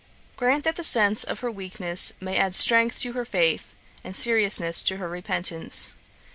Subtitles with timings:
[0.35, 4.81] Grant that the sense of her weakness may add strength to her faith, and seriousness
[4.81, 5.93] to her repentance.